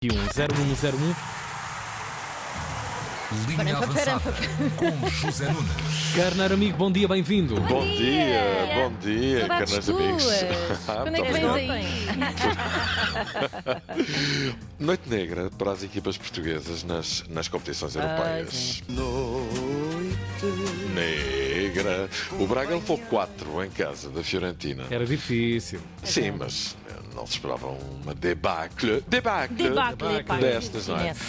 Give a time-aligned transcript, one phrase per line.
[0.00, 1.16] 0101.
[3.48, 4.32] Linha avançada
[4.76, 6.14] com José Nunes.
[6.14, 7.60] Carneiro amigo, bom dia, bem-vindo.
[7.62, 8.40] Bom dia,
[8.76, 10.24] bom dia, carnais amigos.
[10.86, 11.68] Quando é que vens aí?
[14.78, 18.84] Noite negra para as equipas portuguesas nas, nas competições europeias.
[20.94, 22.08] Negra.
[22.38, 24.84] O Braga levou 4 em casa da Fiorentina.
[24.92, 25.80] Era difícil.
[26.04, 26.76] Sim, mas
[27.18, 29.02] não se esperava uma debacle.
[29.08, 29.56] Debacle.
[29.56, 30.40] Debacle, debacle.
[30.40, 30.98] Destas, não é?
[31.00, 31.20] Conhece.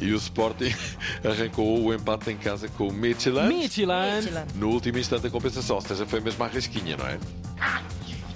[0.00, 0.74] E o Sporting
[1.24, 3.54] arrancou o empate em casa com o Midtjylland.
[3.54, 4.28] Midtjylland.
[4.56, 7.18] No último instante da compensação, ou seja, foi mesmo à risquinha, não é?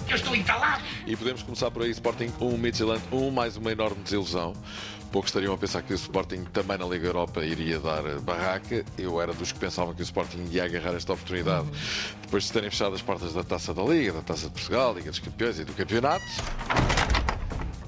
[0.07, 0.83] Eu estou entalado.
[1.05, 4.53] E podemos começar por aí, Sporting 1, Midtjylland 1, mais uma enorme desilusão.
[5.11, 8.85] Poucos estariam a pensar que o Sporting também na Liga Europa iria dar barraca.
[8.97, 11.67] Eu era dos que pensavam que o Sporting ia agarrar esta oportunidade
[12.21, 15.09] depois de terem fechado as portas da Taça da Liga, da Taça de Portugal, Liga
[15.09, 16.23] dos Campeões e do Campeonato.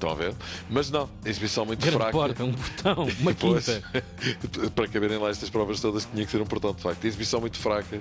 [0.04, 0.34] Estão a ver?
[0.68, 2.12] Mas não, exibição muito Grande fraca.
[2.12, 4.04] porta, um botão, uma Pois, quinta.
[4.76, 7.04] para caberem lá estas provas todas tinha que ser um portão de facto.
[7.04, 8.00] Exibição muito fraca,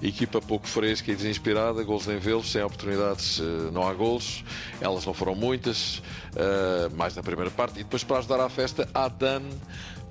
[0.00, 4.44] equipa pouco fresca e desinspirada, gols em vê-los, sem oportunidades, eh, não há gols,
[4.80, 6.00] elas não foram muitas,
[6.36, 7.80] eh, mais na primeira parte.
[7.80, 9.42] E depois, para ajudar à festa, Adan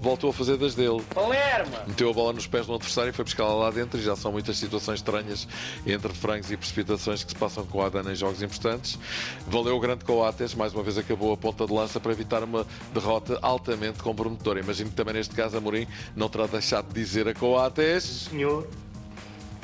[0.02, 1.02] voltou a fazer das dele.
[1.88, 4.00] Meteu a bola nos pés do adversário e foi buscá-la lá dentro.
[4.00, 5.48] E já são muitas situações estranhas
[5.86, 8.98] entre frangos e precipitações que se passam com a Adan em jogos importantes.
[9.48, 12.66] Valeu o grande Coates, mais uma vez acabou a ponta de lança para evitar uma
[12.94, 14.60] derrota altamente comprometedora.
[14.60, 18.28] Imagino que também neste caso Amorim não terá deixado de dizer a Coates.
[18.30, 18.68] Senhor,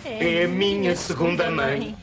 [0.04, 1.96] é a minha segunda mãe.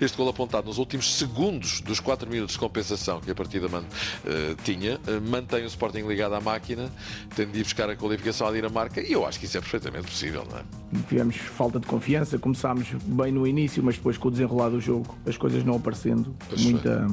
[0.00, 3.84] Este gol apontado nos últimos segundos dos 4 minutos de compensação que a partida man-
[4.26, 6.90] eh, tinha, eh, mantém o Sporting ligado à máquina,
[7.34, 10.06] tendo de ir buscar a qualificação à Dinamarca, e eu acho que isso é perfeitamente
[10.06, 10.62] possível, não é?
[11.08, 15.16] Tivemos falta de confiança, começámos bem no início, mas depois com o desenrolar do jogo,
[15.26, 17.06] as coisas não aparecendo, Pois muita,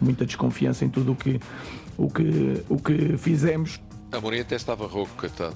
[0.00, 1.38] muita desconfiança em tudo o que,
[1.96, 3.80] o que, o que fizemos.
[4.12, 5.54] Amorim até estava rouco, coitado.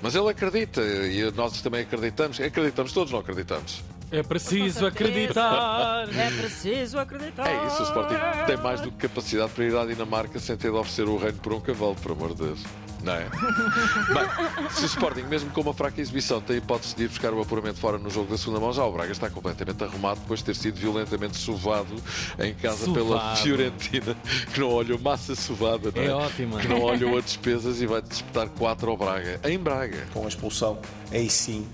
[0.00, 2.40] Mas ele acredita, e nós também acreditamos.
[2.40, 3.82] Acreditamos, todos não acreditamos.
[4.10, 6.08] É preciso acreditar.
[6.14, 7.48] É preciso acreditar.
[7.48, 8.14] É isso, o Sporting
[8.46, 11.38] tem mais do que capacidade para ir à Dinamarca sem ter de oferecer o reino
[11.38, 12.60] por um cavalo, por amor de Deus.
[13.02, 13.24] Não é?
[13.28, 17.40] Bem, se o Sporting, mesmo com uma fraca exibição, tem hipótese de ir buscar o
[17.40, 20.46] apuramento fora no jogo da segunda mão, já o Braga está completamente arrumado depois de
[20.46, 21.94] ter sido violentamente sovado
[22.38, 23.36] em casa pela.
[23.36, 24.16] Fiorentina,
[24.52, 26.06] que não olhou massa sovada, não é?
[26.06, 26.58] É ótima.
[26.58, 30.06] Que não olhou a despesas e vai disputar 4 ao Braga, em Braga.
[30.12, 30.78] com a expulsão,
[31.12, 31.66] aí sim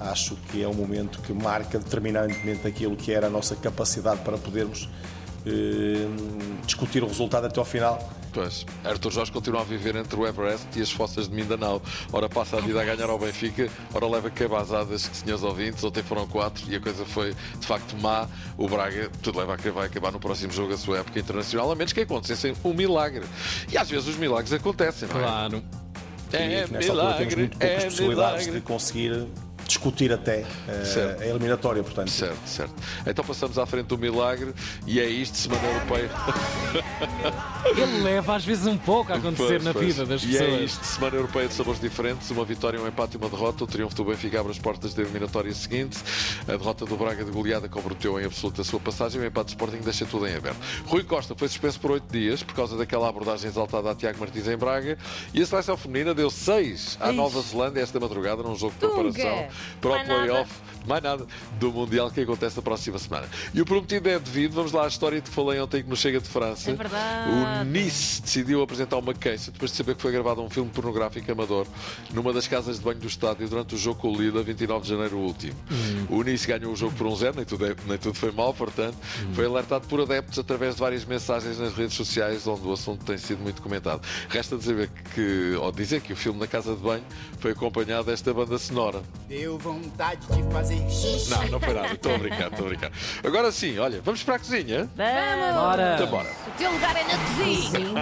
[0.00, 4.38] acho que é um momento que marca determinantemente aquilo que era a nossa capacidade para
[4.38, 4.88] podermos
[5.46, 6.06] eh,
[6.64, 7.98] discutir o resultado até ao final.
[8.32, 11.82] Pois, Arthur Jorge continua a viver entre o Everest e as fossas de Mindanao.
[12.12, 16.26] Ora passa a vida a ganhar ao Benfica, ora leva cabazadas, senhores ouvintes, ontem foram
[16.28, 18.28] quatro e a coisa foi de facto má.
[18.56, 21.70] O Braga, tudo leva a que vai acabar no próximo jogo a sua época internacional,
[21.72, 23.24] a menos que acontecesse um milagre.
[23.70, 25.22] E às vezes os milagres acontecem, não é?
[25.22, 25.64] Claro.
[26.32, 28.60] É que nesta altura temos milagre, muito poucas é possibilidades milagre.
[28.60, 29.26] de conseguir
[29.80, 30.44] discutir até
[30.84, 31.22] Certo.
[31.22, 32.10] a eliminatória, portanto.
[32.10, 32.74] Certo, certo.
[33.06, 34.52] Então passamos à frente do milagre
[34.86, 36.10] e é isto, Semana Europeia.
[37.76, 39.86] Ele leva às vezes um pouco a acontecer Pois, na pois.
[39.86, 40.60] vida das E é pessoas.
[40.70, 43.64] isto, semana europeia de sabores diferentes, uma vitória, um empate e uma derrota.
[43.64, 45.98] O triunfo do Benfica abre as portas da eliminatória seguinte.
[46.46, 49.20] A derrota do Braga de goleada comprometeu em absoluta a sua passagem.
[49.20, 50.58] O empate do Sporting deixa tudo em aberto.
[50.86, 54.46] Rui Costa foi suspenso por oito dias por causa daquela abordagem exaltada a Tiago Martins
[54.46, 54.98] em Braga.
[55.32, 59.10] E a seleção feminina deu seis à Nova Zelândia esta madrugada num jogo de Tunga.
[59.12, 59.48] preparação
[59.80, 60.20] para o Mais nada.
[60.22, 60.50] play-off
[60.86, 61.26] mais nada
[61.58, 63.28] do Mundial que acontece na próxima semana.
[63.52, 64.54] E o prometido é devido.
[64.54, 66.70] Vamos lá à história que te falei ontem que nos chega de França.
[66.70, 67.30] É verdade.
[67.30, 71.30] O Nice decidiu apresentar uma queixa depois de saber que foi gravado um filme pornográfico
[71.30, 71.66] amador
[72.14, 74.82] numa das casas de banho do estádio durante o jogo com o Lille, a 29
[74.82, 75.54] de janeiro último.
[76.08, 78.54] O Nice ganhou o jogo por um zero, nem tudo, é- nem tudo foi mal,
[78.54, 78.96] portanto,
[79.34, 83.18] foi alertado por adeptos através de várias mensagens nas redes sociais onde o assunto tem
[83.18, 84.00] sido muito comentado.
[84.30, 87.04] Resta dizer que, ou dizer que o filme na casa de banho
[87.38, 89.02] foi acompanhado desta banda sonora.
[89.28, 91.30] Deu vontade de fazer xixi.
[91.30, 92.92] Não, não foi nada, estou a brincar, estou a brincar.
[93.24, 94.88] Agora sim, olha, vamos para a cozinha?
[94.96, 95.54] Vamos.
[95.60, 95.94] Bora.
[95.94, 96.30] Então bora.
[96.46, 98.00] O teu lugar é na cozinha.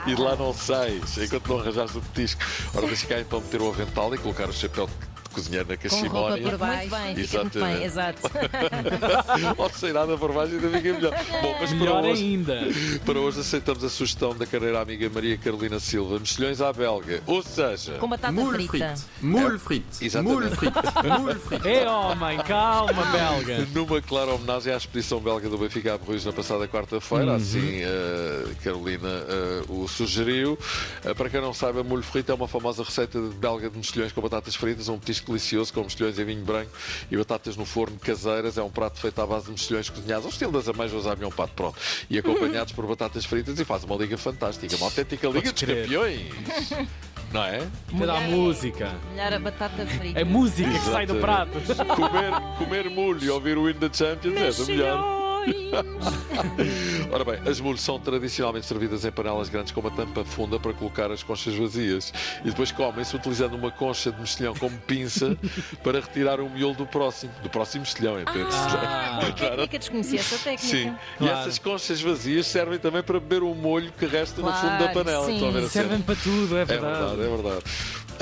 [0.06, 2.42] E de lá não sais, enquanto não arranjares o petisco.
[2.74, 4.92] Ora, deixa cá então meter o avental e colocar o chapéu de
[5.30, 6.42] cozinheiro na Com roupa cachimónia.
[6.50, 6.80] por baixo.
[6.90, 8.20] Muito bem, fica muito bem, exato.
[9.58, 11.14] Ou sem nada por baixo ainda fica melhor.
[11.42, 12.60] Bom, mas para Melhor hoje, ainda.
[13.04, 17.22] para hoje aceitamos a sugestão da carreira amiga Maria Carolina Silva, mexilhões à belga.
[17.26, 18.96] Ou seja, Com batata Moule frita.
[18.96, 19.02] frite.
[19.20, 20.04] Moule frite.
[20.04, 20.34] Exatamente.
[20.34, 20.78] Moule frite.
[21.18, 21.60] Moule frite.
[21.70, 23.66] É homem, calma, belga.
[23.74, 28.44] Numa clara homenagem à expedição belga do Benfica a Berruiz na passada quarta-feira, assim eh,
[28.64, 30.58] Carolina eh, o sugeriu.
[31.04, 34.12] Eh, para quem não saiba, molho frito é uma famosa receita de belga de mexilhões
[34.12, 36.70] com batatas fritas, um petisco delicioso, com mexilhões em vinho branco
[37.10, 38.58] e batatas no forno caseiras.
[38.58, 41.30] É um prato feito à base de mexilhões cozinhados, ao estilo das amêijoas à milhão
[41.30, 41.78] pato, pronto.
[42.08, 44.76] E acompanhados por batatas fritas e faz uma liga fantástica.
[44.76, 46.30] Uma autêntica liga dos campeões.
[47.32, 47.64] Não é?
[47.96, 48.92] Toda a música.
[49.10, 50.18] Molhar a batata frita.
[50.18, 51.60] É música que sai do prato.
[51.94, 55.19] Comer, comer molho e ouvir o Win the Champions é do
[57.12, 60.72] Ora bem, as mules são tradicionalmente servidas em panelas grandes com uma tampa funda para
[60.72, 62.12] colocar as conchas vazias.
[62.44, 65.36] E depois comem-se utilizando uma concha de mexilhão como pinça
[65.82, 68.48] para retirar o miolo do próximo, do próximo mexilhão, entende?
[68.52, 70.66] Ah, técnica, desconhecia essa técnica.
[70.66, 71.38] Sim, e Claro.
[71.40, 74.94] essas conchas vazias servem também para beber o molho que resta no fundo da Claro,
[74.94, 75.26] panela.
[75.26, 75.34] sim.
[75.34, 75.70] Estão a ver a cena?
[75.88, 76.98] Servem para tudo, é É verdade.
[77.16, 77.64] verdade, é verdade.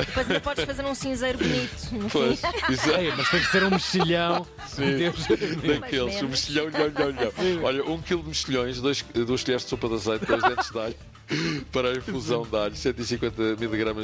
[0.06, 1.92] Depois ainda podes fazer um cinzeiro bonito.
[1.92, 2.08] no.
[2.10, 4.46] Pois, é- Ei, mas tem que ser um mexilhão.
[4.66, 4.96] Sim.
[4.96, 5.26] Deus.
[5.26, 6.30] Daqueles, menos.
[6.30, 7.64] mexilhão, lhão, lhão, lhão.
[7.64, 10.78] Olha, um quilo de mexilhões, dois, duas colheres de sopa de azeite, dois dentes de
[10.78, 10.94] alho.
[11.72, 13.94] Para a infusão de alho, 150 mg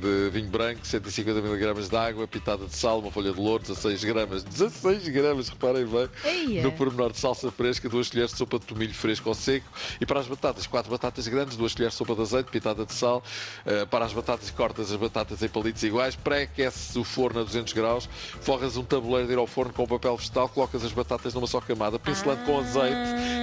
[0.00, 4.04] de vinho branco, 150 mg de água, pitada de sal, uma folha de louro, 16
[4.04, 6.62] gramas, 16 gramas, reparem bem, Eia.
[6.62, 9.66] no pormenor de salsa fresca, duas colheres de sopa de tomilho fresco ou seco
[10.00, 12.92] e para as batatas, quatro batatas grandes, duas colheres de sopa de azeite, pitada de
[12.92, 13.22] sal,
[13.66, 17.72] Eh, para as batatas, cortas as batatas em palitos iguais, pré-aquece o forno a 200
[17.72, 18.08] graus,
[18.40, 21.60] forras um tabuleiro de ir ao forno com papel vegetal, colocas as batatas numa só
[21.60, 22.96] camada, pincelando com azeite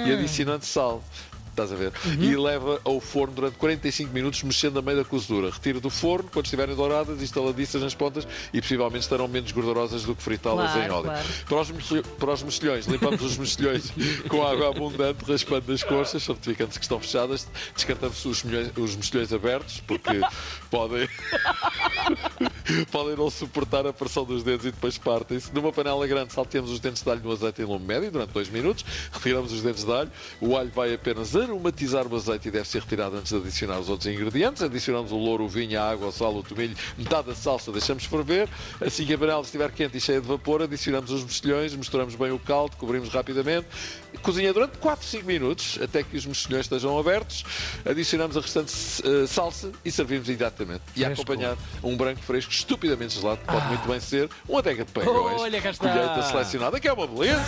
[0.07, 1.03] e adicionando sal.
[1.57, 1.91] Estás a ver?
[2.19, 5.49] E leva ao forno durante 45 minutos, mexendo a meio da cozedura.
[5.49, 10.15] Retira do forno quando estiverem douradas, instaladiças nas pontas e possivelmente estarão menos gordurosas do
[10.15, 11.03] que fritá-las Claro, em óleo.
[11.05, 11.27] claro.
[11.47, 13.91] Para, os mexilhões, para os mexilhões, limpamos os mexilhões
[14.29, 17.47] com água abundante, raspando as conchas, certificando-se que estão fechadas.
[17.73, 18.43] Descartamos os,
[18.77, 20.11] os mexilhões abertos, porque
[20.69, 21.09] podem.
[22.91, 25.53] podem não suportar a pressão dos dedos e depois partem-se.
[25.53, 28.49] Numa panela grande, salteamos os dentes de alho no azeite em lume médio durante 2
[28.49, 30.11] minutos, retiramos os dentes de alho.
[30.41, 33.89] O alho vai apenas aromatizar o azeite e deve ser retirado antes de adicionar os
[33.89, 34.61] outros ingredientes.
[34.61, 38.05] Adicionamos o louro, o vinho, a água, o sal, o tomilho, metade da salsa, deixamos
[38.05, 38.49] ferver.
[38.81, 42.31] Assim que a panela estiver quente e cheia de vapor, adicionamos os mexilhões, misturamos bem
[42.31, 43.67] o caldo, cobrimos rapidamente.
[44.21, 47.43] Cozinha durante 4, 5 minutos, até que os mexilhões estejam abertos.
[47.85, 48.73] Adicionamos a restante
[49.03, 50.81] eh, salsa e servimos imediatamente.
[50.95, 55.41] E acompanhar um branco fresco estupidamente gelado, pode muito bem ser uma adega de pangões.
[55.41, 55.89] Olha, cá está.
[55.89, 57.41] Colheita selecionada, que é uma beleza.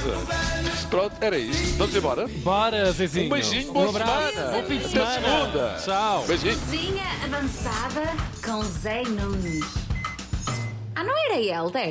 [0.90, 1.78] Pronto, era isto.
[1.78, 2.28] Vamos embora?
[2.28, 3.26] Bora, Zezinho.
[3.26, 4.52] Um beijinho, boa um semana.
[4.52, 5.22] Bom fim de Até semana.
[5.22, 5.78] segunda.
[5.84, 6.24] Tchau.
[6.28, 6.60] Beijinho.
[6.60, 8.04] Cozinha avançada
[8.46, 9.66] com Zé Nunes.
[10.96, 11.88] Ah, não era ele, é?